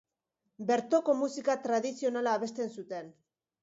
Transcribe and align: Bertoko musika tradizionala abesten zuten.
Bertoko 0.71 1.15
musika 1.21 1.59
tradizionala 1.69 2.37
abesten 2.39 2.77
zuten. 2.79 3.19